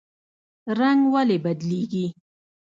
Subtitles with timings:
[0.79, 2.05] رنګ ولې بدلیږي؟